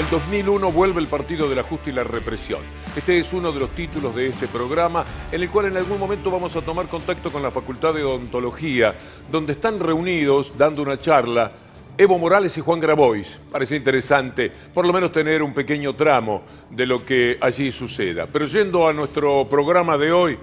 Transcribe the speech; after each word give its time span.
el 0.00 0.08
2001 0.08 0.72
vuelve 0.72 0.98
el 0.98 1.08
Partido 1.08 1.46
del 1.46 1.58
Ajuste 1.58 1.90
y 1.90 1.92
la 1.92 2.04
Represión. 2.04 2.60
Este 2.96 3.18
es 3.18 3.34
uno 3.34 3.52
de 3.52 3.60
los 3.60 3.68
títulos 3.70 4.16
de 4.16 4.28
este 4.28 4.48
programa, 4.48 5.04
en 5.30 5.42
el 5.42 5.50
cual 5.50 5.66
en 5.66 5.76
algún 5.76 5.98
momento 5.98 6.30
vamos 6.30 6.56
a 6.56 6.62
tomar 6.62 6.86
contacto 6.86 7.30
con 7.30 7.42
la 7.42 7.50
Facultad 7.50 7.92
de 7.92 8.02
Odontología, 8.02 8.94
donde 9.30 9.52
están 9.52 9.78
reunidos 9.78 10.56
dando 10.56 10.80
una 10.80 10.96
charla 10.96 11.52
Evo 11.98 12.18
Morales 12.18 12.56
y 12.56 12.62
Juan 12.62 12.80
Grabois. 12.80 13.38
Parece 13.52 13.76
interesante, 13.76 14.50
por 14.72 14.86
lo 14.86 14.92
menos 14.94 15.12
tener 15.12 15.42
un 15.42 15.52
pequeño 15.52 15.94
tramo 15.94 16.44
de 16.70 16.86
lo 16.86 17.04
que 17.04 17.36
allí 17.38 17.70
suceda. 17.70 18.26
Pero 18.26 18.46
yendo 18.46 18.88
a 18.88 18.94
nuestro 18.94 19.46
programa 19.50 19.98
de 19.98 20.12
hoy, 20.12 20.38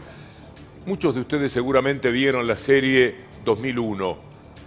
muchos 0.86 1.16
de 1.16 1.22
ustedes 1.22 1.52
seguramente 1.52 2.12
vieron 2.12 2.48
la 2.48 2.58
serie 2.58 3.16
2001, 3.44 4.18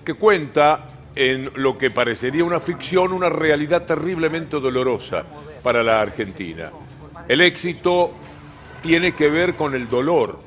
que 0.05 0.15
cuenta 0.15 0.89
en 1.15 1.51
lo 1.55 1.77
que 1.77 1.91
parecería 1.91 2.45
una 2.45 2.61
ficción, 2.61 3.13
una 3.13 3.29
realidad 3.29 3.85
terriblemente 3.85 4.61
dolorosa 4.61 5.25
para 5.63 5.83
la 5.83 6.01
Argentina. 6.01 6.71
El 7.29 7.41
éxito 7.41 8.13
tiene 8.83 9.13
que 9.13 9.29
ver 9.29 9.55
con 9.55 9.75
el 9.75 9.89
dolor. 9.89 10.39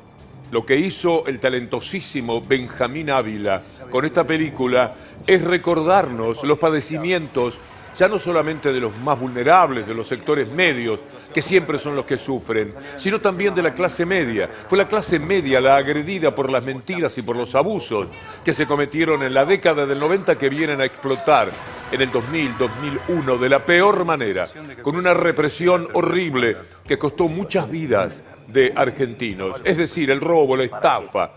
Lo 0.50 0.64
que 0.64 0.76
hizo 0.76 1.26
el 1.26 1.40
talentosísimo 1.40 2.40
Benjamín 2.40 3.10
Ávila 3.10 3.62
con 3.90 4.04
esta 4.04 4.24
película 4.24 4.94
es 5.26 5.42
recordarnos 5.42 6.44
los 6.44 6.58
padecimientos 6.58 7.58
ya 7.96 8.08
no 8.08 8.18
solamente 8.18 8.72
de 8.72 8.80
los 8.80 8.96
más 8.98 9.18
vulnerables, 9.18 9.86
de 9.86 9.94
los 9.94 10.08
sectores 10.08 10.50
medios, 10.50 11.00
que 11.34 11.42
siempre 11.42 11.78
son 11.78 11.96
los 11.96 12.06
que 12.06 12.16
sufren, 12.16 12.72
sino 12.96 13.18
también 13.18 13.54
de 13.54 13.62
la 13.62 13.74
clase 13.74 14.06
media. 14.06 14.48
Fue 14.68 14.78
la 14.78 14.86
clase 14.86 15.18
media 15.18 15.60
la 15.60 15.76
agredida 15.76 16.34
por 16.34 16.50
las 16.50 16.64
mentiras 16.64 17.18
y 17.18 17.22
por 17.22 17.36
los 17.36 17.54
abusos 17.56 18.06
que 18.44 18.54
se 18.54 18.66
cometieron 18.66 19.22
en 19.24 19.34
la 19.34 19.44
década 19.44 19.84
del 19.84 19.98
90 19.98 20.38
que 20.38 20.48
vienen 20.48 20.80
a 20.80 20.84
explotar 20.84 21.50
en 21.90 22.00
el 22.00 22.10
2000, 22.10 22.56
2001 22.56 23.36
de 23.36 23.48
la 23.48 23.66
peor 23.66 24.04
manera, 24.04 24.46
con 24.80 24.96
una 24.96 25.12
represión 25.12 25.88
horrible 25.92 26.56
que 26.86 26.98
costó 26.98 27.26
muchas 27.26 27.68
vidas 27.68 28.22
de 28.46 28.72
argentinos, 28.74 29.60
es 29.64 29.76
decir, 29.76 30.10
el 30.10 30.20
robo, 30.20 30.56
la 30.56 30.64
estafa, 30.64 31.32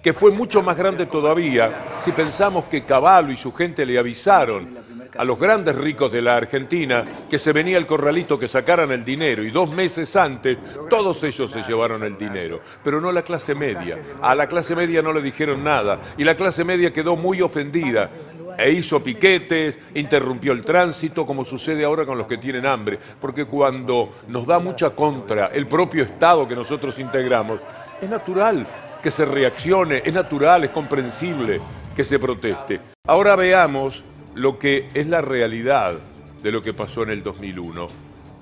que 0.00 0.12
fue 0.12 0.30
mucho 0.30 0.62
más 0.62 0.76
grande 0.76 1.06
todavía 1.06 1.72
si 2.04 2.12
pensamos 2.12 2.66
que 2.66 2.84
Caballo 2.84 3.30
y 3.32 3.36
su 3.36 3.52
gente 3.52 3.84
le 3.84 3.98
avisaron 3.98 4.89
a 5.16 5.24
los 5.24 5.38
grandes 5.38 5.76
ricos 5.76 6.10
de 6.12 6.22
la 6.22 6.36
Argentina 6.36 7.04
que 7.28 7.38
se 7.38 7.52
venía 7.52 7.78
el 7.78 7.86
corralito 7.86 8.38
que 8.38 8.48
sacaran 8.48 8.90
el 8.92 9.04
dinero 9.04 9.42
y 9.42 9.50
dos 9.50 9.72
meses 9.72 10.14
antes 10.16 10.58
todos 10.88 11.22
ellos 11.24 11.50
se 11.50 11.62
llevaron 11.62 12.02
el 12.04 12.16
dinero, 12.16 12.60
pero 12.84 13.00
no 13.00 13.12
la 13.12 13.22
clase 13.22 13.54
media. 13.54 13.98
A 14.22 14.34
la 14.34 14.46
clase 14.46 14.74
media 14.74 15.02
no 15.02 15.12
le 15.12 15.22
dijeron 15.22 15.64
nada 15.64 15.98
y 16.16 16.24
la 16.24 16.36
clase 16.36 16.64
media 16.64 16.92
quedó 16.92 17.16
muy 17.16 17.42
ofendida 17.42 18.10
e 18.58 18.72
hizo 18.72 19.02
piquetes, 19.02 19.78
interrumpió 19.94 20.52
el 20.52 20.62
tránsito, 20.62 21.24
como 21.24 21.44
sucede 21.44 21.84
ahora 21.84 22.04
con 22.04 22.18
los 22.18 22.26
que 22.26 22.36
tienen 22.36 22.66
hambre, 22.66 22.98
porque 23.20 23.46
cuando 23.46 24.10
nos 24.28 24.46
da 24.46 24.58
mucha 24.58 24.90
contra 24.90 25.46
el 25.46 25.66
propio 25.66 26.02
Estado 26.04 26.46
que 26.46 26.54
nosotros 26.54 26.98
integramos, 26.98 27.60
es 28.00 28.10
natural 28.10 28.66
que 29.02 29.10
se 29.10 29.24
reaccione, 29.24 30.02
es 30.04 30.12
natural, 30.12 30.64
es 30.64 30.70
comprensible 30.70 31.60
que 31.96 32.04
se 32.04 32.18
proteste. 32.18 32.80
Ahora 33.06 33.34
veamos 33.34 34.04
lo 34.34 34.58
que 34.58 34.88
es 34.94 35.06
la 35.06 35.20
realidad 35.20 35.98
de 36.42 36.52
lo 36.52 36.62
que 36.62 36.72
pasó 36.72 37.02
en 37.02 37.10
el 37.10 37.22
2001. 37.22 37.86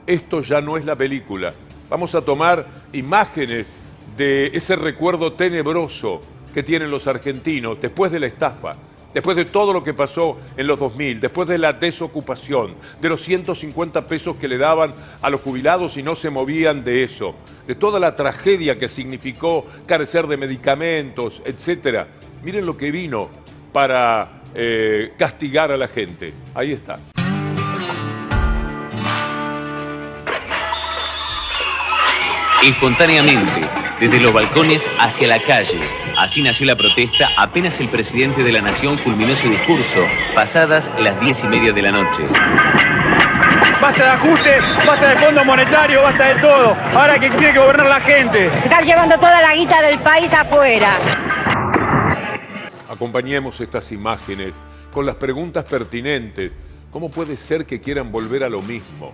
Esto 0.06 0.40
ya 0.40 0.60
no 0.60 0.76
es 0.76 0.84
la 0.84 0.96
película. 0.96 1.52
Vamos 1.90 2.14
a 2.14 2.22
tomar 2.22 2.66
imágenes 2.92 3.66
de 4.16 4.46
ese 4.46 4.76
recuerdo 4.76 5.32
tenebroso 5.32 6.20
que 6.52 6.62
tienen 6.62 6.90
los 6.90 7.06
argentinos 7.06 7.80
después 7.80 8.10
de 8.10 8.20
la 8.20 8.26
estafa, 8.26 8.74
después 9.12 9.36
de 9.36 9.44
todo 9.44 9.72
lo 9.72 9.82
que 9.82 9.94
pasó 9.94 10.38
en 10.56 10.66
los 10.66 10.78
2000, 10.78 11.20
después 11.20 11.48
de 11.48 11.58
la 11.58 11.72
desocupación, 11.72 12.74
de 13.00 13.08
los 13.08 13.20
150 13.22 14.06
pesos 14.06 14.36
que 14.36 14.48
le 14.48 14.58
daban 14.58 14.94
a 15.22 15.30
los 15.30 15.40
jubilados 15.40 15.96
y 15.96 16.02
no 16.02 16.14
se 16.14 16.30
movían 16.30 16.84
de 16.84 17.04
eso, 17.04 17.34
de 17.66 17.74
toda 17.74 18.00
la 18.00 18.16
tragedia 18.16 18.78
que 18.78 18.88
significó 18.88 19.66
carecer 19.86 20.26
de 20.26 20.36
medicamentos, 20.36 21.42
etc. 21.44 22.06
Miren 22.42 22.66
lo 22.66 22.76
que 22.76 22.90
vino 22.90 23.28
para 23.72 24.37
eh, 24.54 25.12
castigar 25.16 25.70
a 25.70 25.76
la 25.76 25.88
gente. 25.88 26.32
Ahí 26.54 26.72
está. 26.72 26.98
Espontáneamente, 32.62 33.52
desde 34.00 34.20
los 34.20 34.32
balcones 34.32 34.82
hacia 34.98 35.28
la 35.28 35.40
calle. 35.42 35.80
Así 36.16 36.42
nació 36.42 36.66
la 36.66 36.74
protesta 36.74 37.28
apenas 37.36 37.78
el 37.78 37.88
presidente 37.88 38.42
de 38.42 38.50
la 38.50 38.60
nación 38.60 38.98
culminó 38.98 39.32
su 39.34 39.48
discurso, 39.48 40.04
pasadas 40.34 40.84
las 41.00 41.20
diez 41.20 41.38
y 41.44 41.46
media 41.46 41.72
de 41.72 41.82
la 41.82 41.92
noche. 41.92 42.24
Basta 43.80 44.02
de 44.02 44.10
ajuste, 44.10 44.58
basta 44.84 45.08
de 45.10 45.18
fondo 45.18 45.44
monetario, 45.44 46.02
basta 46.02 46.34
de 46.34 46.40
todo. 46.40 46.76
Ahora 46.94 47.18
que 47.20 47.30
tiene 47.30 47.52
que 47.52 47.58
gobernar 47.60 47.86
la 47.86 48.00
gente. 48.00 48.46
Están 48.64 48.84
llevando 48.84 49.14
toda 49.16 49.40
la 49.40 49.54
guita 49.54 49.80
del 49.80 50.00
país 50.00 50.32
afuera. 50.32 50.98
Acompañemos 52.88 53.60
estas 53.60 53.92
imágenes 53.92 54.54
con 54.92 55.04
las 55.04 55.16
preguntas 55.16 55.66
pertinentes. 55.66 56.52
¿Cómo 56.90 57.10
puede 57.10 57.36
ser 57.36 57.66
que 57.66 57.80
quieran 57.80 58.10
volver 58.10 58.42
a 58.42 58.48
lo 58.48 58.62
mismo? 58.62 59.12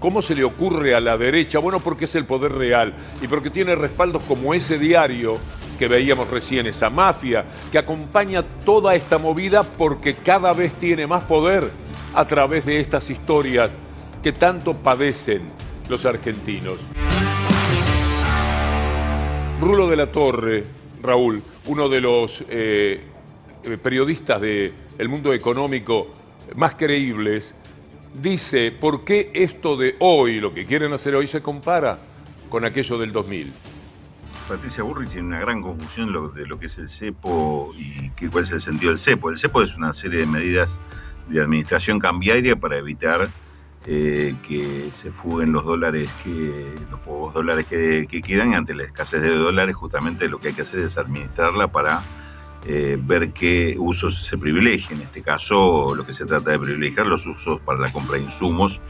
¿Cómo 0.00 0.20
se 0.20 0.34
le 0.34 0.42
ocurre 0.42 0.94
a 0.94 1.00
la 1.00 1.16
derecha? 1.16 1.60
Bueno, 1.60 1.78
porque 1.80 2.06
es 2.06 2.14
el 2.16 2.24
poder 2.24 2.52
real 2.52 2.94
y 3.22 3.28
porque 3.28 3.50
tiene 3.50 3.76
respaldos 3.76 4.22
como 4.24 4.54
ese 4.54 4.76
diario 4.76 5.38
que 5.78 5.86
veíamos 5.86 6.28
recién, 6.28 6.66
esa 6.66 6.90
mafia 6.90 7.44
que 7.70 7.78
acompaña 7.78 8.42
toda 8.42 8.94
esta 8.94 9.18
movida 9.18 9.62
porque 9.62 10.16
cada 10.16 10.52
vez 10.52 10.72
tiene 10.74 11.06
más 11.06 11.24
poder 11.24 11.70
a 12.12 12.24
través 12.26 12.66
de 12.66 12.80
estas 12.80 13.08
historias 13.08 13.70
que 14.20 14.32
tanto 14.32 14.74
padecen 14.74 15.42
los 15.88 16.04
argentinos. 16.04 16.80
Rulo 19.60 19.88
de 19.88 19.96
la 19.96 20.10
Torre, 20.10 20.64
Raúl, 21.02 21.42
uno 21.66 21.88
de 21.88 22.00
los 22.00 22.44
eh, 22.48 23.00
periodistas 23.82 24.40
del 24.40 25.08
mundo 25.08 25.32
económico 25.32 26.08
más 26.54 26.74
creíbles, 26.74 27.54
dice 28.14 28.72
por 28.72 29.04
qué 29.04 29.30
esto 29.34 29.76
de 29.76 29.96
hoy, 29.98 30.40
lo 30.40 30.54
que 30.54 30.64
quieren 30.64 30.92
hacer 30.92 31.14
hoy, 31.14 31.26
se 31.26 31.42
compara 31.42 31.98
con 32.48 32.64
aquello 32.64 32.98
del 32.98 33.12
2000. 33.12 33.52
Patricia 34.48 34.84
Burrich 34.84 35.10
tiene 35.10 35.26
una 35.26 35.40
gran 35.40 35.60
confusión 35.60 36.12
de 36.34 36.46
lo 36.46 36.58
que 36.58 36.66
es 36.66 36.78
el 36.78 36.88
CEPO 36.88 37.74
y 37.76 38.28
cuál 38.28 38.44
es 38.44 38.52
el 38.52 38.60
sentido 38.60 38.92
del 38.92 39.00
CEPO. 39.00 39.30
El 39.30 39.38
CEPO 39.38 39.62
es 39.62 39.76
una 39.76 39.92
serie 39.92 40.20
de 40.20 40.26
medidas 40.26 40.78
de 41.28 41.40
administración 41.40 41.98
cambiaria 41.98 42.54
para 42.54 42.78
evitar 42.78 43.28
eh, 43.88 44.34
que 44.46 44.90
se 44.92 45.12
fuguen 45.12 45.52
los 45.52 45.64
dólares 45.64 46.08
que 46.24 46.66
los 46.90 46.98
pocos 47.00 47.34
dólares 47.34 47.66
que, 47.66 48.08
que, 48.10 48.20
quedan 48.20 48.54
ante 48.54 48.74
la 48.74 48.82
escasez 48.82 49.22
de 49.22 49.30
dólares 49.30 49.76
justamente 49.76 50.28
lo 50.28 50.38
que 50.38 50.48
hay 50.48 50.54
que 50.54 50.62
hacer 50.62 50.80
es 50.80 50.98
administrarla 50.98 51.68
para 51.68 52.02
eh, 52.68 52.98
ver 53.00 53.32
qué 53.32 53.76
usos 53.78 54.24
se 54.24 54.36
privilegian. 54.36 55.00
En 55.00 55.06
este 55.06 55.22
caso 55.22 55.94
lo 55.94 56.04
que 56.04 56.12
se 56.12 56.26
trata 56.26 56.50
de 56.50 56.58
privilegiar 56.58 57.06
los 57.06 57.24
usos 57.26 57.60
para 57.60 57.78
la 57.78 57.92
compra 57.92 58.16
de 58.16 58.24
insumos 58.24 58.80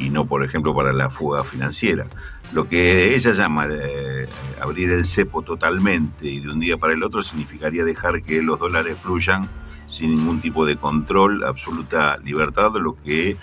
y 0.00 0.10
no 0.10 0.26
por 0.26 0.42
ejemplo 0.44 0.74
para 0.74 0.92
la 0.92 1.10
fuga 1.10 1.44
financiera. 1.44 2.06
Lo 2.52 2.68
que 2.68 3.14
ella 3.14 3.32
llama 3.34 3.68
eh, 3.70 4.26
abrir 4.60 4.90
el 4.90 5.06
cepo 5.06 5.42
totalmente 5.42 6.26
y 6.26 6.40
de 6.40 6.48
un 6.48 6.58
día 6.58 6.76
para 6.76 6.92
el 6.92 7.04
otro 7.04 7.22
significaría 7.22 7.84
dejar 7.84 8.20
que 8.22 8.42
los 8.42 8.58
dólares 8.58 8.96
fluyan 9.00 9.48
sin 9.86 10.12
ningún 10.12 10.40
tipo 10.40 10.66
de 10.66 10.76
control, 10.76 11.44
absoluta 11.44 12.16
libertad, 12.16 12.72
lo 12.80 12.96
que 13.00 13.36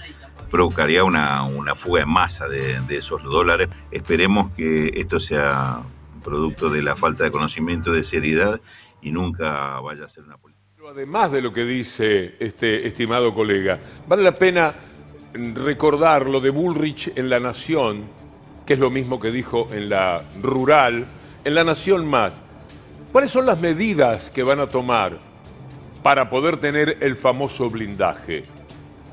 provocaría 0.52 1.04
una, 1.04 1.44
una 1.44 1.74
fuga 1.74 2.02
en 2.02 2.10
masa 2.10 2.48
de, 2.48 2.82
esos 2.90 3.24
dólares. 3.24 3.70
Esperemos 3.90 4.52
que 4.52 4.92
esto 4.96 5.20
sea 5.20 5.82
producto 6.24 6.70
de 6.70 6.84
la 6.84 6.96
falta 6.96 7.24
de 7.24 7.32
conocimiento, 7.32 7.92
de 7.92 8.04
seriedad 8.04 8.60
y 9.02 9.12
nunca 9.12 9.80
vaya 9.80 10.06
a 10.06 10.10
ser 10.10 10.26
una 10.26 10.38
política. 10.38 10.62
Además 10.88 11.32
de 11.32 11.42
lo 11.42 11.54
que 11.54 11.64
dice 11.64 12.36
este 12.40 12.86
estimado 12.86 13.34
colega, 13.34 13.80
vale 14.08 14.24
la 14.24 14.34
pena 14.34 14.74
recordar 15.34 16.28
lo 16.28 16.42
de 16.42 16.50
Bullrich 16.50 17.14
en 17.16 17.30
La 17.30 17.40
Nación, 17.40 18.04
que 18.66 18.74
es 18.74 18.80
lo 18.80 18.90
mismo 18.90 19.20
que 19.20 19.32
dijo 19.32 19.70
en 19.72 19.90
la 19.90 20.22
rural, 20.42 21.06
en 21.46 21.56
La 21.56 21.64
Nación 21.64 22.06
más. 22.06 22.42
¿Cuáles 23.12 23.32
son 23.32 23.46
las 23.46 23.60
medidas 23.60 24.30
que 24.30 24.44
van 24.44 24.60
a 24.60 24.68
tomar 24.68 25.18
para 26.04 26.30
poder 26.30 26.58
tener 26.58 26.98
el 27.00 27.16
famoso 27.16 27.70
blindaje? 27.70 28.44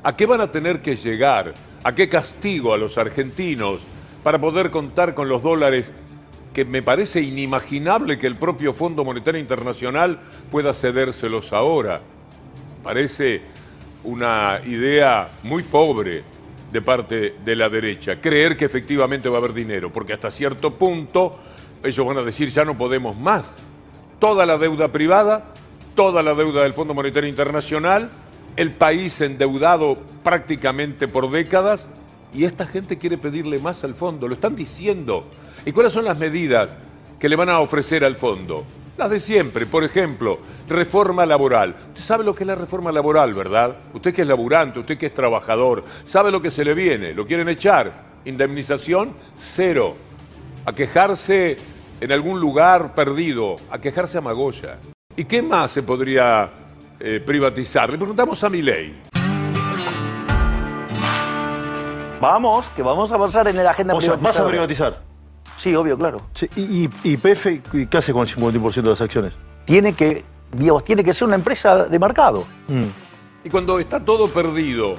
¿A 0.01 0.15
qué 0.15 0.25
van 0.25 0.39
a 0.39 0.51
tener 0.51 0.81
que 0.81 0.95
llegar? 0.95 1.53
¿A 1.83 1.93
qué 1.93 2.07
castigo 2.07 2.73
a 2.73 2.77
los 2.77 2.97
argentinos 2.97 3.81
para 4.23 4.39
poder 4.39 4.71
contar 4.71 5.13
con 5.13 5.27
los 5.27 5.43
dólares 5.43 5.91
que 6.53 6.63
me 6.63 6.81
parece 6.81 7.21
inimaginable 7.21 8.17
que 8.17 8.27
el 8.27 8.35
propio 8.35 8.73
Fondo 8.73 9.03
Monetario 9.03 9.41
Internacional 9.41 10.19
pueda 10.51 10.73
cedérselos 10.73 11.51
ahora? 11.51 11.99
Parece 12.81 13.41
una 14.05 14.61
idea 14.65 15.29
muy 15.43 15.63
pobre 15.63 16.23
de 16.71 16.81
parte 16.81 17.35
de 17.43 17.55
la 17.55 17.67
derecha, 17.67 18.21
creer 18.21 18.55
que 18.55 18.65
efectivamente 18.65 19.27
va 19.27 19.35
a 19.35 19.39
haber 19.39 19.53
dinero, 19.53 19.91
porque 19.91 20.13
hasta 20.13 20.31
cierto 20.31 20.75
punto 20.75 21.37
ellos 21.83 22.05
van 22.05 22.17
a 22.17 22.21
decir 22.21 22.49
ya 22.49 22.63
no 22.63 22.77
podemos 22.77 23.19
más. 23.19 23.57
Toda 24.19 24.45
la 24.45 24.57
deuda 24.57 24.89
privada, 24.89 25.53
toda 25.95 26.23
la 26.23 26.35
deuda 26.35 26.63
del 26.63 26.73
Fondo 26.73 26.93
Monetario 26.93 27.29
Internacional, 27.29 28.09
el 28.55 28.73
país 28.73 29.21
endeudado 29.21 29.97
prácticamente 30.23 31.07
por 31.07 31.29
décadas 31.31 31.87
Y 32.33 32.43
esta 32.43 32.67
gente 32.67 32.97
quiere 32.97 33.17
pedirle 33.17 33.57
más 33.57 33.83
al 33.83 33.95
fondo, 33.95 34.27
lo 34.27 34.35
están 34.35 34.55
diciendo. 34.55 35.25
¿Y 35.65 35.71
cuáles 35.71 35.93
son 35.93 36.05
las 36.05 36.17
medidas 36.17 36.75
que 37.19 37.27
le 37.27 37.35
van 37.35 37.49
a 37.49 37.59
ofrecer 37.59 38.03
al 38.03 38.15
fondo? 38.15 38.65
Las 38.97 39.09
de 39.09 39.19
siempre, 39.19 39.65
por 39.65 39.83
ejemplo, 39.83 40.39
reforma 40.67 41.25
laboral. 41.25 41.75
Usted 41.87 42.03
sabe 42.03 42.23
lo 42.23 42.35
que 42.35 42.43
es 42.43 42.47
la 42.47 42.55
reforma 42.55 42.91
laboral, 42.91 43.33
¿verdad? 43.33 43.77
Usted 43.93 44.13
que 44.13 44.21
es 44.21 44.27
laburante, 44.27 44.79
usted 44.79 44.97
que 44.97 45.07
es 45.07 45.13
trabajador, 45.13 45.83
sabe 46.03 46.31
lo 46.31 46.41
que 46.41 46.51
se 46.51 46.63
le 46.63 46.73
viene, 46.73 47.13
lo 47.13 47.25
quieren 47.25 47.49
echar. 47.49 48.09
Indemnización, 48.25 49.13
cero. 49.37 49.95
A 50.65 50.73
quejarse 50.73 51.57
en 52.01 52.11
algún 52.11 52.39
lugar 52.39 52.93
perdido, 52.93 53.55
a 53.71 53.79
quejarse 53.79 54.17
a 54.17 54.21
Magoya. 54.21 54.77
¿Y 55.15 55.25
qué 55.25 55.41
más 55.41 55.71
se 55.71 55.83
podría 55.83 56.49
eh, 56.99 57.19
privatizar? 57.25 57.89
Le 57.89 57.97
preguntamos 57.97 58.43
a 58.43 58.49
Milei. 58.49 58.93
Vamos, 62.21 62.67
que 62.75 62.81
vamos 62.81 63.11
a 63.11 63.15
avanzar 63.15 63.47
en 63.47 63.55
la 63.55 63.71
agenda 63.71 63.95
O 63.95 64.01
sea, 64.01 64.15
vas 64.15 64.39
a 64.39 64.47
privatizar. 64.47 65.01
Sí, 65.55 65.73
obvio, 65.75 65.97
claro. 65.97 66.21
Sí, 66.33 66.49
y, 66.55 66.83
y, 66.83 66.89
y 67.03 67.17
PF, 67.17 67.61
¿qué 67.89 67.97
hace 67.97 68.13
con 68.13 68.27
el 68.27 68.33
51% 68.33 68.81
de 68.81 68.89
las 68.89 69.01
acciones? 69.01 69.33
Tiene 69.65 69.93
que, 69.93 70.23
digamos, 70.51 70.83
tiene 70.85 71.03
que 71.03 71.13
ser 71.13 71.27
una 71.27 71.35
empresa 71.35 71.85
de 71.85 71.99
mercado. 71.99 72.45
Y 73.43 73.49
cuando 73.49 73.79
está 73.79 73.99
todo 73.99 74.27
perdido, 74.29 74.95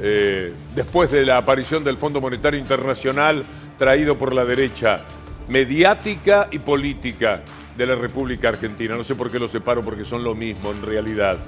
eh, 0.00 0.52
después 0.74 1.10
de 1.10 1.24
la 1.24 1.38
aparición 1.38 1.84
del 1.84 1.96
Fondo 1.96 2.20
Monetario 2.20 2.58
Internacional 2.58 3.44
traído 3.78 4.16
por 4.16 4.34
la 4.34 4.44
derecha 4.44 5.00
mediática 5.48 6.48
y 6.50 6.58
política 6.58 7.42
de 7.76 7.86
la 7.86 7.94
República 7.94 8.48
Argentina, 8.48 8.96
no 8.96 9.04
sé 9.04 9.14
por 9.14 9.30
qué 9.30 9.38
lo 9.38 9.48
separo 9.48 9.82
porque 9.82 10.04
son 10.04 10.22
lo 10.22 10.34
mismo 10.34 10.70
en 10.70 10.82
realidad, 10.82 11.38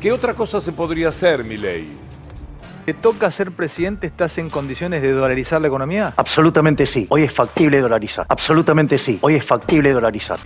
¿qué 0.00 0.12
otra 0.12 0.34
cosa 0.34 0.60
se 0.60 0.72
podría 0.72 1.08
hacer, 1.08 1.44
Milei? 1.44 1.86
¿Te 2.86 2.94
toca 2.94 3.30
ser 3.32 3.50
presidente? 3.50 4.06
¿Estás 4.06 4.38
en 4.38 4.48
condiciones 4.48 5.02
de 5.02 5.10
dolarizar 5.10 5.60
la 5.60 5.66
economía? 5.66 6.14
Absolutamente 6.16 6.86
sí. 6.86 7.04
Hoy 7.10 7.24
es 7.24 7.32
factible 7.32 7.80
dolarizar. 7.80 8.26
Absolutamente 8.28 8.96
sí. 8.96 9.18
Hoy 9.22 9.34
es 9.34 9.44
factible 9.44 9.90
dolarizar. 9.90 10.38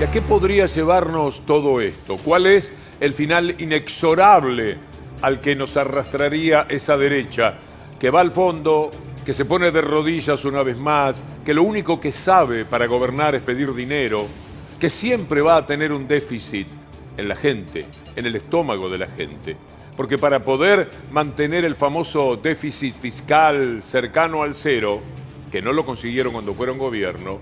¿Y 0.00 0.04
a 0.04 0.10
qué 0.12 0.22
podría 0.22 0.66
llevarnos 0.66 1.44
todo 1.44 1.80
esto? 1.80 2.18
¿Cuál 2.18 2.46
es 2.46 2.72
el 3.00 3.14
final 3.14 3.56
inexorable 3.58 4.78
al 5.22 5.40
que 5.40 5.56
nos 5.56 5.76
arrastraría 5.76 6.66
esa 6.68 6.96
derecha 6.96 7.54
que 7.98 8.10
va 8.10 8.20
al 8.20 8.30
fondo, 8.30 8.90
que 9.26 9.34
se 9.34 9.44
pone 9.44 9.72
de 9.72 9.80
rodillas 9.80 10.44
una 10.44 10.62
vez 10.62 10.78
más, 10.78 11.20
que 11.44 11.52
lo 11.52 11.64
único 11.64 11.98
que 11.98 12.12
sabe 12.12 12.64
para 12.64 12.86
gobernar 12.86 13.34
es 13.34 13.42
pedir 13.42 13.74
dinero, 13.74 14.24
que 14.78 14.88
siempre 14.88 15.42
va 15.42 15.56
a 15.56 15.66
tener 15.66 15.92
un 15.92 16.06
déficit 16.06 16.68
en 17.16 17.26
la 17.26 17.34
gente, 17.34 17.86
en 18.14 18.24
el 18.24 18.36
estómago 18.36 18.88
de 18.88 18.98
la 18.98 19.08
gente? 19.08 19.56
Porque 19.96 20.16
para 20.16 20.44
poder 20.44 20.88
mantener 21.10 21.64
el 21.64 21.74
famoso 21.74 22.36
déficit 22.36 22.94
fiscal 22.94 23.82
cercano 23.82 24.42
al 24.42 24.54
cero, 24.54 25.00
que 25.50 25.60
no 25.60 25.72
lo 25.72 25.84
consiguieron 25.84 26.32
cuando 26.32 26.54
fueron 26.54 26.78
gobierno, 26.78 27.40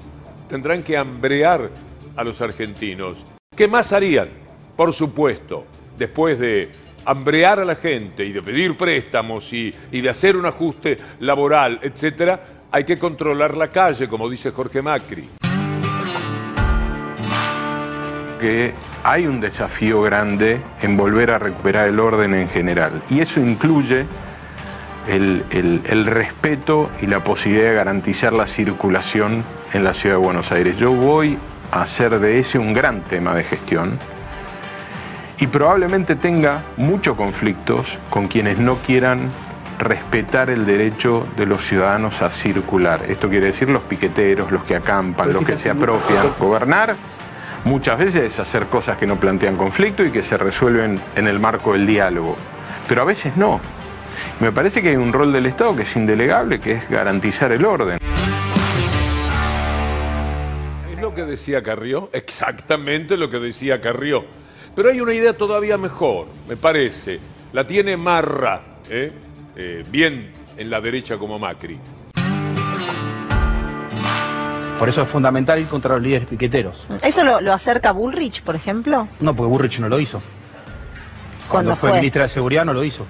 tendrán 0.49 0.83
que 0.83 0.97
hambrear 0.97 1.69
a 2.17 2.25
los 2.25 2.41
argentinos. 2.41 3.27
¿Qué 3.55 3.69
más 3.69 3.93
harían? 3.93 4.31
Por 4.75 4.95
supuesto, 4.95 5.67
después 5.99 6.39
de 6.39 6.71
hambrear 7.07 7.61
a 7.61 7.65
la 7.65 7.75
gente 7.77 8.25
y 8.25 8.33
de 8.33 8.43
pedir 8.43 8.77
préstamos 8.77 9.53
y, 9.53 9.75
y 9.93 10.01
de 10.01 10.09
hacer 10.11 10.37
un 10.37 10.47
ajuste 10.47 10.97
laboral, 11.21 11.79
etcétera, 11.83 12.41
hay 12.71 12.85
que 12.85 12.99
controlar 12.99 13.57
la 13.57 13.69
calle, 13.69 14.09
como 14.09 14.29
dice 14.29 14.51
Jorge 14.51 14.83
Macri. 14.83 15.29
que 18.41 18.75
hay 19.05 19.27
un 19.27 19.41
desafío 19.41 20.03
grande 20.03 20.61
en 20.83 20.97
volver 20.99 21.31
a 21.31 21.39
recuperar 21.39 21.89
el 21.89 21.99
orden 21.99 22.35
en 22.35 22.49
general. 22.49 23.01
Y 23.09 23.21
eso 23.21 23.41
incluye 23.41 24.05
el- 25.09 25.45
el 25.51 26.05
respeto 26.07 26.91
y 27.01 27.07
la 27.07 27.21
posibilidad 27.25 27.71
de 27.71 27.75
garantizar 27.75 28.33
la 28.35 28.47
circulación 28.47 29.45
en 29.73 29.85
la 29.85 29.95
ciudad 29.95 30.17
de 30.17 30.23
Buenos 30.23 30.51
Aires. 30.53 30.77
Yo 30.77 30.91
voy 30.93 31.39
a 31.73 31.83
hacer 31.83 32.19
de 32.19 32.39
ese 32.39 32.59
un 32.59 32.75
gran 32.75 33.03
tema 33.03 33.35
de 33.35 33.45
gestión 33.45 33.99
y 35.39 35.47
probablemente 35.47 36.17
tenga 36.17 36.63
muchos 36.77 37.17
conflictos 37.17 37.99
con 38.11 38.29
quienes 38.29 38.59
no 38.59 38.77
quieran 38.77 39.29
respetar 39.79 40.51
el 40.51 40.67
derecho 40.67 41.27
de 41.37 41.47
los 41.47 41.67
ciudadanos 41.67 42.23
a 42.23 42.31
circular. 42.31 43.03
Esto 43.09 43.29
quiere 43.29 43.47
decir 43.47 43.69
los 43.69 43.83
piqueteros, 43.83 44.53
los 44.53 44.65
que 44.65 44.77
acampan, 44.77 45.33
los 45.33 45.45
que 45.45 45.57
se 45.57 45.71
apropian. 45.71 46.33
Gobernar 46.39 46.95
muchas 47.65 47.99
veces 47.99 48.33
es 48.35 48.41
hacer 48.41 48.67
cosas 48.67 48.97
que 48.97 49.07
no 49.07 49.17
plantean 49.17 49.57
conflicto 49.57 50.05
y 50.05 50.11
que 50.11 50.23
se 50.23 50.37
resuelven 50.37 51.01
en 51.17 51.27
el 51.27 51.41
marco 51.41 51.73
del 51.73 51.87
diálogo. 51.87 52.37
Pero 52.89 53.03
a 53.03 53.05
veces 53.05 53.37
no. 53.37 53.61
Me 54.41 54.53
parece 54.53 54.83
que 54.83 54.91
hay 54.91 54.97
un 54.97 55.13
rol 55.13 55.33
del 55.33 55.47
Estado 55.47 55.75
que 55.75 55.83
es 55.83 55.97
indelegable, 55.97 56.61
que 56.61 56.73
es 56.73 56.89
garantizar 56.89 57.53
el 57.53 57.65
orden. 57.65 57.99
Es 60.93 61.01
lo 61.01 61.15
que 61.15 61.23
decía 61.23 61.63
Carrió, 61.63 62.11
exactamente 62.13 63.17
lo 63.17 63.31
que 63.31 63.39
decía 63.39 63.81
Carrió. 63.81 64.25
Pero 64.75 64.91
hay 64.91 65.01
una 65.01 65.13
idea 65.13 65.33
todavía 65.37 65.79
mejor, 65.79 66.27
me 66.49 66.57
parece. 66.57 67.21
La 67.53 67.67
tiene 67.67 67.97
Marra, 67.97 68.61
¿eh? 68.91 69.13
Eh, 69.57 69.85
bien 69.89 70.33
en 70.57 70.71
la 70.71 70.81
derecha 70.81 71.17
como 71.17 71.39
Macri. 71.39 71.79
Por 74.79 74.89
eso 74.89 75.03
es 75.03 75.09
fundamental 75.09 75.61
ir 75.61 75.67
contra 75.67 75.95
los 75.95 76.03
líderes 76.03 76.27
piqueteros. 76.29 76.87
¿Eso 77.03 77.23
lo, 77.23 77.41
lo 77.41 77.53
acerca 77.53 77.93
Bullrich, 77.93 78.43
por 78.43 78.57
ejemplo? 78.57 79.07
No, 79.21 79.35
porque 79.35 79.49
Burrich 79.49 79.79
no 79.79 79.89
lo 79.89 80.01
hizo. 80.01 80.21
Cuando 81.49 81.71
¿Cuándo 81.71 81.77
fue, 81.77 81.91
fue? 81.91 81.99
ministra 81.99 82.25
de 82.25 82.29
Seguridad 82.31 82.65
no 82.65 82.73
lo 82.73 82.83
hizo. 82.83 83.07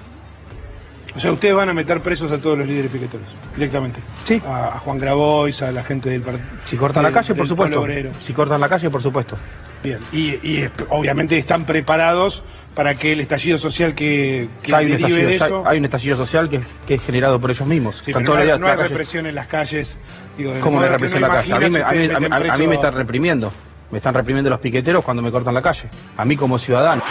O 1.15 1.19
sea, 1.19 1.31
ustedes 1.31 1.55
van 1.55 1.69
a 1.69 1.73
meter 1.73 2.01
presos 2.01 2.31
a 2.31 2.37
todos 2.37 2.57
los 2.59 2.67
líderes 2.67 2.91
piqueteros, 2.91 3.25
directamente. 3.55 4.01
Sí. 4.25 4.41
A, 4.45 4.75
a 4.75 4.79
Juan 4.79 4.99
Grabois, 4.99 5.61
a 5.61 5.71
la 5.71 5.83
gente 5.83 6.09
del 6.09 6.21
partido. 6.21 6.45
Si 6.65 6.75
cortan 6.75 7.03
la 7.03 7.11
calle, 7.11 7.33
por 7.33 7.47
supuesto. 7.47 7.85
Si 8.19 8.33
cortan 8.33 8.61
la 8.61 8.69
calle, 8.69 8.89
por 8.89 9.01
supuesto. 9.01 9.37
Bien. 9.85 9.99
Y, 10.11 10.31
y, 10.47 10.69
obviamente 10.89 11.37
están 11.37 11.65
preparados 11.65 12.43
para 12.75 12.93
que 12.95 13.13
el 13.13 13.21
estallido 13.21 13.57
social 13.57 13.95
que, 13.95 14.49
que 14.61 14.71
Ya 14.71 14.77
hay, 14.77 14.85
un 14.87 14.91
estallido, 14.93 15.17
de 15.29 15.37
ya 15.37 15.45
eso. 15.45 15.63
hay 15.65 15.77
un 15.77 15.85
estallido 15.85 16.17
social 16.17 16.49
que, 16.49 16.61
que 16.85 16.95
es 16.95 17.01
generado 17.03 17.39
por 17.39 17.49
ellos 17.51 17.67
mismos. 17.67 18.01
Sí, 18.05 18.11
no 18.11 18.35
hay, 18.35 18.59
no 18.59 18.67
hay 18.67 18.75
represión 18.75 19.25
en 19.25 19.35
las 19.35 19.47
calles. 19.47 19.97
Digo, 20.37 20.51
de 20.53 20.59
¿Cómo 20.59 20.81
represión 20.81 21.23
en 21.23 21.29
no 21.29 21.33
la 21.33 21.41
calle? 21.41 21.53
A 21.53 21.59
mí, 21.59 21.69
me, 21.69 21.81
a, 21.81 21.87
mí, 21.91 22.03
imaginas 22.03 22.15
a 22.15 22.19
mí- 22.19 22.25
ustedes 22.25 22.51
a 22.51 22.57
mí 22.57 22.59
meten 22.59 22.69
me 22.69 22.75
están 22.75 22.93
reprimiendo. 22.93 23.53
Me 23.91 23.97
están 23.99 24.13
reprimiendo 24.13 24.49
los 24.49 24.59
piqueteros 24.59 25.03
cuando 25.05 25.23
me 25.23 25.31
cortan 25.31 25.53
la 25.53 25.61
calle. 25.61 25.87
A 26.17 26.25
mí 26.25 26.35
como 26.35 26.59
ciudadano. 26.59 27.01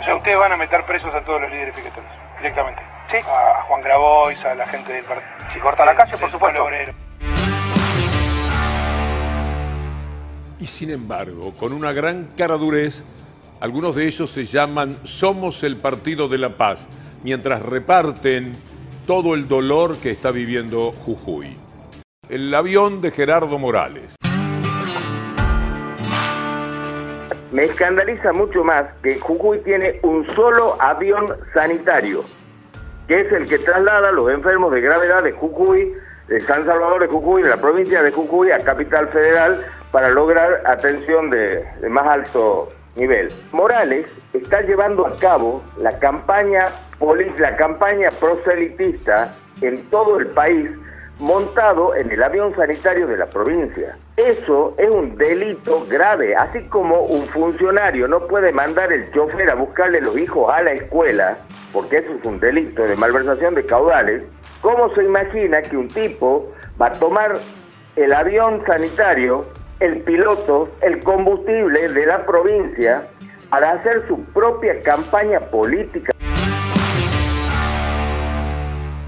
O 0.00 0.02
sea, 0.02 0.16
ustedes 0.16 0.38
van 0.38 0.50
a 0.50 0.56
meter 0.56 0.82
presos 0.84 1.14
a 1.14 1.22
todos 1.24 1.42
los 1.42 1.50
líderes 1.52 1.76
piqueteros, 1.76 2.10
directamente. 2.38 2.82
Sí. 3.08 3.18
A, 3.18 3.62
Juan 3.68 3.82
Grabois, 3.82 4.44
a 4.44 4.54
la 4.56 4.66
gente 4.66 4.92
del 4.92 5.04
partido. 5.04 5.30
Si 5.52 5.60
cortan 5.60 5.86
la 5.86 5.94
calle, 5.94 6.16
por 6.16 6.30
supuesto. 6.30 6.64
Y 10.62 10.66
sin 10.68 10.90
embargo, 10.90 11.52
con 11.58 11.72
una 11.72 11.92
gran 11.92 12.28
caradurez, 12.36 13.02
algunos 13.58 13.96
de 13.96 14.06
ellos 14.06 14.30
se 14.30 14.44
llaman 14.44 14.96
Somos 15.02 15.64
el 15.64 15.76
Partido 15.76 16.28
de 16.28 16.38
la 16.38 16.56
Paz, 16.56 16.86
mientras 17.24 17.60
reparten 17.62 18.52
todo 19.04 19.34
el 19.34 19.48
dolor 19.48 19.96
que 19.96 20.12
está 20.12 20.30
viviendo 20.30 20.92
Jujuy. 20.92 21.56
El 22.28 22.54
avión 22.54 23.00
de 23.00 23.10
Gerardo 23.10 23.58
Morales. 23.58 24.14
Me 27.50 27.64
escandaliza 27.64 28.32
mucho 28.32 28.62
más 28.62 28.84
que 29.02 29.18
Jujuy 29.18 29.58
tiene 29.64 29.98
un 30.04 30.24
solo 30.36 30.80
avión 30.80 31.26
sanitario, 31.54 32.22
que 33.08 33.22
es 33.22 33.32
el 33.32 33.48
que 33.48 33.58
traslada 33.58 34.10
a 34.10 34.12
los 34.12 34.30
enfermos 34.30 34.72
de 34.72 34.80
gravedad 34.80 35.24
de 35.24 35.32
Jujuy, 35.32 35.92
de 36.32 36.40
San 36.40 36.64
Salvador 36.64 37.02
de 37.02 37.08
Jujuy, 37.08 37.42
de 37.42 37.50
la 37.50 37.58
provincia 37.58 38.02
de 38.02 38.10
Jujuy 38.10 38.50
a 38.52 38.60
Capital 38.60 39.06
Federal 39.08 39.66
para 39.90 40.08
lograr 40.08 40.62
atención 40.64 41.28
de, 41.28 41.62
más 41.90 42.06
alto 42.06 42.72
nivel. 42.96 43.28
Morales 43.52 44.06
está 44.32 44.62
llevando 44.62 45.06
a 45.06 45.14
cabo 45.16 45.62
la 45.78 45.98
campaña, 45.98 46.68
la 47.36 47.56
campaña 47.56 48.08
proselitista 48.18 49.34
en 49.60 49.82
todo 49.90 50.18
el 50.18 50.28
país 50.28 50.70
montado 51.18 51.94
en 51.94 52.10
el 52.10 52.22
avión 52.22 52.56
sanitario 52.56 53.06
de 53.06 53.18
la 53.18 53.26
provincia. 53.26 53.98
Eso 54.16 54.74
es 54.78 54.88
un 54.88 55.18
delito 55.18 55.84
grave, 55.86 56.34
así 56.34 56.62
como 56.68 57.02
un 57.02 57.26
funcionario 57.26 58.08
no 58.08 58.26
puede 58.26 58.52
mandar 58.52 58.90
el 58.90 59.12
chofer 59.12 59.50
a 59.50 59.54
buscarle 59.54 60.00
los 60.00 60.16
hijos 60.16 60.50
a 60.50 60.62
la 60.62 60.72
escuela, 60.72 61.36
porque 61.74 61.98
eso 61.98 62.12
es 62.18 62.24
un 62.24 62.40
delito 62.40 62.84
de 62.84 62.96
malversación 62.96 63.54
de 63.54 63.66
caudales. 63.66 64.22
¿Cómo 64.62 64.94
se 64.94 65.02
imagina 65.02 65.60
que 65.60 65.76
un 65.76 65.88
tipo 65.88 66.52
va 66.80 66.86
a 66.86 66.92
tomar 66.92 67.32
el 67.96 68.12
avión 68.12 68.62
sanitario, 68.64 69.46
el 69.80 70.02
piloto, 70.02 70.70
el 70.80 71.02
combustible 71.02 71.88
de 71.88 72.06
la 72.06 72.24
provincia 72.24 73.08
para 73.50 73.72
hacer 73.72 74.06
su 74.06 74.24
propia 74.26 74.80
campaña 74.80 75.40
política? 75.40 76.12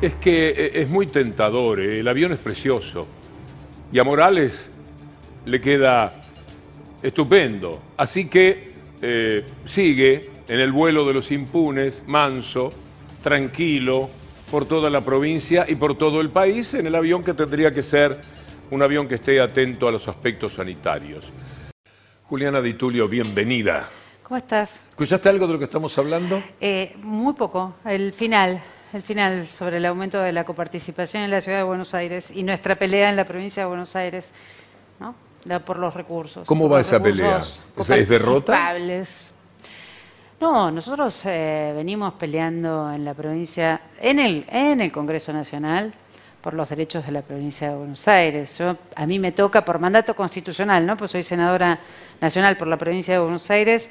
Es 0.03 0.17
que 0.17 0.49
eh, 0.49 0.71
es 0.75 0.89
muy 0.89 1.07
tentador, 1.07 1.79
eh, 1.79 2.01
el 2.01 2.09
avión 2.09 2.33
es 2.33 2.39
precioso. 2.41 3.07
Y 3.93 4.01
a 4.01 4.05
Morales 4.05 4.69
le 5.47 5.61
queda 5.61 6.15
estupendo. 7.01 7.81
Así 7.97 8.29
que 8.29 8.73
eh, 9.01 9.45
sigue 9.65 10.31
en 10.49 10.59
el 10.59 10.73
vuelo 10.73 11.07
de 11.07 11.15
los 11.15 11.31
impunes, 11.31 12.03
manso, 12.09 12.73
tranquilo, 13.23 14.11
por 14.51 14.67
toda 14.67 14.91
la 14.91 15.01
provincia 15.01 15.65
y 15.69 15.75
por 15.75 15.97
todo 15.97 16.21
el 16.21 16.31
país 16.31 16.75
en 16.75 16.87
el 16.87 16.95
avión 16.95 17.25
que 17.25 17.35
tendría 17.35 17.73
que 17.73 17.83
ser 17.83 18.19
un 18.71 18.83
avión 18.83 19.09
que 19.09 19.17
esté 19.17 19.41
atento 19.41 19.89
a 19.89 19.93
los 19.93 20.07
aspectos 20.09 20.55
sanitarios. 20.55 21.33
Juliana 22.29 22.61
Di 22.61 22.75
Tulio, 22.75 23.09
bienvenida. 23.09 23.89
¿Cómo 24.23 24.39
estás? 24.39 24.81
¿Escuchaste 24.91 25.29
algo 25.29 25.47
de 25.47 25.53
lo 25.53 25.59
que 25.59 25.67
estamos 25.67 25.97
hablando? 25.99 26.43
Eh, 26.61 26.95
muy 27.03 27.35
poco, 27.35 27.75
el 27.85 28.13
final, 28.13 28.63
el 28.93 29.03
final 29.03 29.47
sobre 29.47 29.77
el 29.77 29.87
aumento 29.87 30.19
de 30.21 30.33
la 30.33 30.45
coparticipación 30.45 31.25
en 31.25 31.31
la 31.31 31.41
ciudad 31.41 31.59
de 31.59 31.65
Buenos 31.65 31.93
Aires 31.95 32.31
y 32.31 32.43
nuestra 32.43 32.77
pelea 32.77 33.11
en 33.11 33.17
la 33.17 33.25
provincia 33.27 33.65
de 33.65 33.69
Buenos 33.69 33.95
Aires, 33.97 34.33
¿no? 34.99 35.15
La- 35.45 35.61
por 35.61 35.79
los 35.79 35.93
recursos. 35.93 36.47
¿Cómo 36.47 36.69
va 36.71 36.81
esa 36.81 37.03
pelea? 37.03 37.41
¿es 37.77 38.09
derrota? 38.09 38.53
No, 40.45 40.71
nosotros 40.71 41.23
eh, 41.25 41.73
venimos 41.75 42.13
peleando 42.13 42.93
en 42.93 43.03
la 43.03 43.15
provincia, 43.15 43.81
en 43.99 44.19
el, 44.19 44.45
en 44.51 44.83
el 44.83 44.93
Congreso 44.93 45.33
Nacional, 45.33 45.95
por 46.43 46.53
los 46.53 46.69
derechos 46.69 47.07
de 47.07 47.13
la 47.13 47.23
provincia 47.23 47.71
de 47.71 47.77
Buenos 47.77 48.07
Aires. 48.07 48.59
Yo, 48.59 48.77
a 48.95 49.07
mí 49.07 49.19
me 49.19 49.33
toca 49.33 49.65
por 49.65 49.79
mandato 49.79 50.15
constitucional, 50.15 50.85
¿no? 50.85 50.99
Pues 50.99 51.13
soy 51.13 51.23
senadora 51.23 51.81
nacional 52.21 52.59
por 52.59 52.69
la 52.69 52.77
provincia 52.77 53.15
de 53.15 53.21
Buenos 53.21 53.51
Aires. 53.51 53.89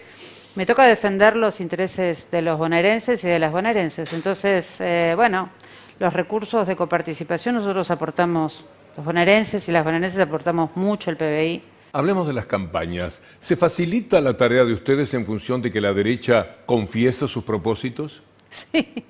Me 0.53 0.67
toca 0.67 0.85
defender 0.85 1.35
los 1.35 1.59
intereses 1.59 2.29
de 2.29 2.43
los 2.43 2.59
bonaerenses 2.59 3.23
y 3.23 3.27
de 3.27 3.39
las 3.39 3.51
bonaerenses. 3.51 4.13
Entonces, 4.13 4.79
eh, 4.79 5.13
bueno, 5.15 5.49
los 5.97 6.13
recursos 6.13 6.67
de 6.67 6.75
coparticipación 6.75 7.55
nosotros 7.55 7.89
aportamos, 7.89 8.63
los 8.95 9.03
bonaerenses 9.03 9.67
y 9.69 9.71
las 9.71 9.83
bonaerenses 9.83 10.19
aportamos 10.19 10.69
mucho 10.75 11.09
el 11.09 11.17
PBI. 11.17 11.72
Hablemos 11.95 12.25
de 12.25 12.33
las 12.33 12.47
campañas. 12.47 13.21
¿Se 13.39 13.55
facilita 13.55 14.19
la 14.19 14.35
tarea 14.35 14.65
de 14.65 14.73
ustedes 14.73 15.13
en 15.13 15.27
función 15.27 15.61
de 15.61 15.71
que 15.71 15.79
la 15.79 15.93
derecha 15.93 16.57
confiesa 16.65 17.27
sus 17.27 17.43
propósitos? 17.43 18.23
Sí. 18.49 19.05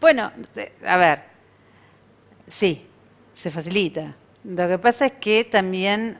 Bueno, 0.00 0.32
eh, 0.56 0.72
a 0.84 0.96
ver, 0.96 1.22
sí, 2.48 2.84
se 3.32 3.50
facilita. 3.50 4.16
Lo 4.42 4.66
que 4.66 4.78
pasa 4.78 5.06
es 5.06 5.12
que 5.20 5.44
también, 5.44 6.18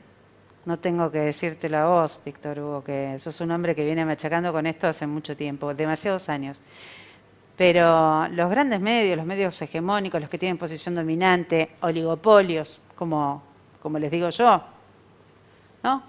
no 0.63 0.79
tengo 0.79 1.11
que 1.11 1.19
decírtelo 1.19 1.77
a 1.77 1.85
vos, 1.85 2.21
Víctor 2.23 2.59
Hugo, 2.59 2.83
que 2.85 3.19
sos 3.19 3.41
un 3.41 3.51
hombre 3.51 3.75
que 3.75 3.83
viene 3.83 4.05
machacando 4.05 4.53
con 4.53 4.67
esto 4.67 4.87
hace 4.87 5.05
mucho 5.05 5.35
tiempo, 5.35 5.73
demasiados 5.73 6.29
años. 6.29 6.57
Pero 7.57 8.29
los 8.29 8.49
grandes 8.49 8.79
medios, 8.79 9.17
los 9.17 9.25
medios 9.25 9.61
hegemónicos, 9.61 10.21
los 10.21 10.29
que 10.29 10.37
tienen 10.37 10.57
posición 10.57 10.95
dominante, 10.95 11.71
oligopolios, 11.81 12.79
como, 12.95 13.43
como 13.81 13.99
les 13.99 14.09
digo 14.09 14.29
yo, 14.29 14.63
¿no? 15.83 16.03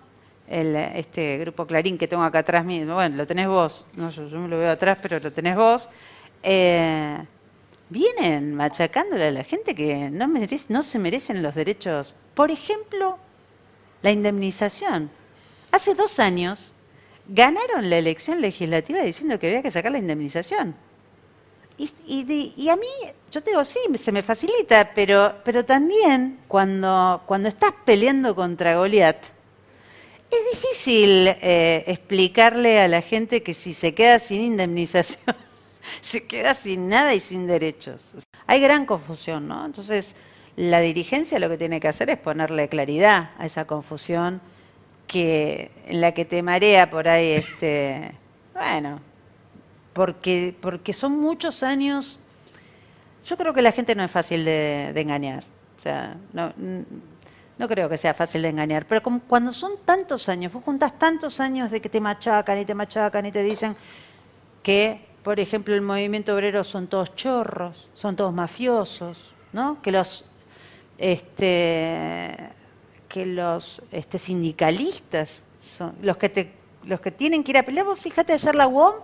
El, 0.48 0.74
este 0.76 1.38
grupo 1.38 1.66
Clarín 1.66 1.96
que 1.96 2.08
tengo 2.08 2.22
acá 2.24 2.40
atrás 2.40 2.64
mismo, 2.64 2.94
bueno, 2.94 3.16
lo 3.16 3.26
tenés 3.26 3.48
vos, 3.48 3.86
no, 3.94 4.10
yo, 4.10 4.22
me 4.38 4.48
lo 4.48 4.58
veo 4.58 4.70
atrás, 4.72 4.98
pero 5.00 5.18
lo 5.18 5.32
tenés 5.32 5.56
vos, 5.56 5.88
eh, 6.42 7.16
vienen 7.88 8.54
machacándole 8.54 9.26
a 9.28 9.30
la 9.30 9.44
gente 9.44 9.74
que 9.74 10.10
no, 10.10 10.28
merece, 10.28 10.66
no 10.72 10.82
se 10.82 10.98
merecen 10.98 11.42
los 11.42 11.54
derechos. 11.54 12.14
Por 12.34 12.50
ejemplo, 12.50 13.18
la 14.02 14.10
indemnización. 14.10 15.10
Hace 15.70 15.94
dos 15.94 16.18
años 16.18 16.72
ganaron 17.28 17.88
la 17.88 17.98
elección 17.98 18.40
legislativa 18.40 19.00
diciendo 19.00 19.38
que 19.38 19.46
había 19.48 19.62
que 19.62 19.70
sacar 19.70 19.92
la 19.92 19.98
indemnización. 19.98 20.74
Y, 21.78 21.90
y 22.06 22.24
de- 22.24 22.52
y 22.56 22.68
a 22.68 22.76
mí, 22.76 22.86
yo 23.30 23.42
te 23.42 23.50
digo, 23.50 23.64
sí, 23.64 23.78
se 23.96 24.12
me 24.12 24.22
facilita, 24.22 24.90
pero, 24.94 25.34
pero 25.44 25.64
también 25.64 26.38
cuando, 26.48 27.22
cuando 27.26 27.48
estás 27.48 27.72
peleando 27.84 28.34
contra 28.34 28.76
Goliat, 28.76 29.16
es 30.32 30.60
difícil 30.60 31.28
eh, 31.28 31.84
explicarle 31.86 32.80
a 32.80 32.88
la 32.88 33.02
gente 33.02 33.42
que 33.42 33.54
si 33.54 33.74
se 33.74 33.94
queda 33.94 34.18
sin 34.18 34.40
indemnización, 34.40 35.36
se 36.00 36.26
queda 36.26 36.54
sin 36.54 36.88
nada 36.88 37.14
y 37.14 37.20
sin 37.20 37.46
derechos. 37.46 38.14
Hay 38.46 38.60
gran 38.60 38.86
confusión, 38.86 39.48
¿no? 39.48 39.64
Entonces, 39.64 40.14
la 40.56 40.80
dirigencia 40.80 41.38
lo 41.38 41.48
que 41.48 41.58
tiene 41.58 41.80
que 41.80 41.88
hacer 41.88 42.10
es 42.10 42.18
ponerle 42.18 42.68
claridad 42.68 43.30
a 43.38 43.46
esa 43.46 43.66
confusión 43.66 44.40
que 45.06 45.70
en 45.86 46.00
la 46.00 46.12
que 46.12 46.24
te 46.24 46.42
marea 46.42 46.90
por 46.90 47.08
ahí 47.08 47.32
este 47.32 48.12
bueno 48.54 49.00
porque 49.92 50.54
porque 50.60 50.92
son 50.92 51.18
muchos 51.18 51.62
años 51.62 52.18
yo 53.26 53.36
creo 53.36 53.52
que 53.52 53.62
la 53.62 53.72
gente 53.72 53.94
no 53.94 54.04
es 54.04 54.10
fácil 54.10 54.44
de, 54.44 54.92
de 54.94 55.00
engañar 55.00 55.44
o 55.78 55.82
sea 55.82 56.16
no, 56.32 56.52
no 57.58 57.68
creo 57.68 57.88
que 57.88 57.98
sea 57.98 58.14
fácil 58.14 58.42
de 58.42 58.48
engañar 58.48 58.86
pero 58.86 59.02
cuando 59.02 59.52
son 59.52 59.72
tantos 59.84 60.28
años 60.28 60.52
vos 60.52 60.64
juntás 60.64 60.98
tantos 60.98 61.40
años 61.40 61.70
de 61.70 61.80
que 61.80 61.88
te 61.88 62.00
machacan 62.00 62.58
y 62.58 62.64
te 62.64 62.74
machacan 62.74 63.26
y 63.26 63.32
te 63.32 63.42
dicen 63.42 63.76
que 64.62 65.06
por 65.22 65.40
ejemplo 65.40 65.74
el 65.74 65.82
movimiento 65.82 66.34
obrero 66.34 66.64
son 66.64 66.86
todos 66.86 67.14
chorros 67.14 67.88
son 67.94 68.16
todos 68.16 68.32
mafiosos 68.32 69.18
no 69.52 69.80
que 69.82 69.92
los 69.92 70.24
este 70.98 72.36
que 73.08 73.26
los 73.26 73.82
este, 73.92 74.18
sindicalistas 74.18 75.42
son 75.76 75.94
los 76.00 76.16
que 76.16 76.30
te 76.30 76.62
los 76.84 77.00
que 77.00 77.10
tienen 77.10 77.44
que 77.44 77.52
ir 77.52 77.58
a 77.58 77.62
pelear. 77.62 77.86
Vos 77.86 78.00
fíjate 78.00 78.32
ayer 78.32 78.54
la 78.54 78.66
UOM 78.66 78.94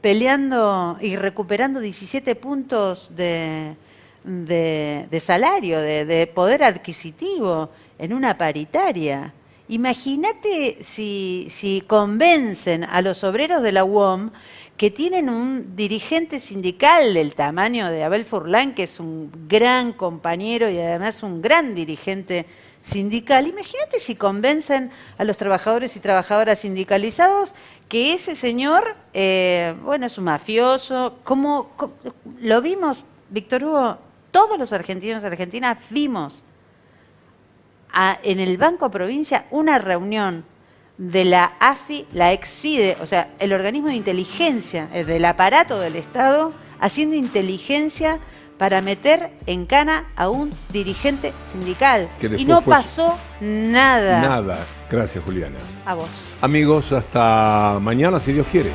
peleando 0.00 0.96
y 1.00 1.16
recuperando 1.16 1.80
17 1.80 2.34
puntos 2.36 3.08
de, 3.16 3.74
de, 4.24 5.20
salario, 5.20 5.80
de, 5.80 6.04
de 6.04 6.26
poder 6.26 6.64
adquisitivo 6.64 7.70
en 7.98 8.12
una 8.12 8.36
paritaria. 8.38 9.32
Imagínate 9.68 10.78
si, 10.82 11.48
si 11.50 11.82
convencen 11.82 12.84
a 12.84 13.02
los 13.02 13.22
obreros 13.24 13.62
de 13.62 13.72
la 13.72 13.84
UOM 13.84 14.30
que 14.76 14.90
tienen 14.90 15.28
un 15.28 15.76
dirigente 15.76 16.40
sindical 16.40 17.12
del 17.12 17.34
tamaño 17.34 17.90
de 17.90 18.04
Abel 18.04 18.24
Furlan, 18.24 18.74
que 18.74 18.84
es 18.84 19.00
un 19.00 19.30
gran 19.48 19.92
compañero 19.92 20.70
y 20.70 20.78
además 20.78 21.22
un 21.22 21.42
gran 21.42 21.74
dirigente 21.74 22.46
sindical. 22.82 23.46
Imagínate 23.48 23.98
si 24.00 24.14
convencen 24.14 24.90
a 25.18 25.24
los 25.24 25.36
trabajadores 25.36 25.96
y 25.96 26.00
trabajadoras 26.00 26.60
sindicalizados 26.60 27.52
que 27.88 28.14
ese 28.14 28.36
señor, 28.36 28.94
eh, 29.12 29.74
bueno, 29.82 30.06
es 30.06 30.16
un 30.16 30.24
mafioso. 30.24 31.18
¿Cómo, 31.24 31.70
cómo- 31.76 31.94
lo 32.40 32.62
vimos, 32.62 33.04
Víctor 33.30 33.64
Hugo? 33.64 33.98
Todos 34.38 34.56
los 34.56 34.72
argentinos 34.72 35.24
y 35.24 35.26
argentinas 35.26 35.78
vimos 35.90 36.44
a- 37.92 38.18
en 38.22 38.38
el 38.38 38.56
Banco 38.56 38.88
Provincia 38.88 39.46
una 39.50 39.78
reunión 39.78 40.44
de 40.96 41.24
la 41.24 41.54
AFI, 41.58 42.06
la 42.12 42.30
EXIDE, 42.32 42.96
o 43.00 43.06
sea, 43.06 43.30
el 43.40 43.52
organismo 43.52 43.88
de 43.88 43.96
inteligencia 43.96 44.90
eh, 44.92 45.02
del 45.02 45.24
aparato 45.24 45.80
del 45.80 45.96
Estado, 45.96 46.52
haciendo 46.78 47.16
inteligencia 47.16 48.20
para 48.58 48.80
meter 48.80 49.32
en 49.46 49.66
cana 49.66 50.04
a 50.14 50.28
un 50.28 50.52
dirigente 50.72 51.32
sindical. 51.44 52.08
Y 52.38 52.44
no 52.44 52.62
pasó 52.62 53.18
nada. 53.40 54.20
Nada. 54.20 54.58
Gracias, 54.88 55.24
Juliana. 55.24 55.56
A 55.84 55.94
vos. 55.94 56.06
Amigos, 56.40 56.92
hasta 56.92 57.78
mañana, 57.82 58.20
si 58.20 58.32
Dios 58.34 58.46
quiere. 58.52 58.70